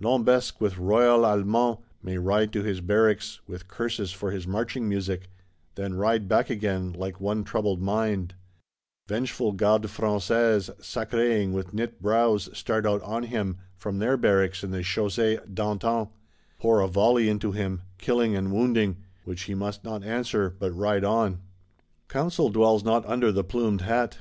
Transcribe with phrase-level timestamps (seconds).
[0.00, 5.28] Lambesc with Royal Allemand may ride to his barracks, with curses for his marching music;
[5.74, 8.36] then ride back again, like one troubled in mind:
[9.08, 14.70] vengeful Gardes Françaises, _sacre_ing, with knit brows, start out on him, from their barracks in
[14.70, 16.10] the Chaussé d'Antin;
[16.60, 21.02] pour a volley into him (killing and wounding); which he must not answer, but ride
[21.02, 21.40] on.
[22.06, 24.18] Counsel dwells not under the plumed hat.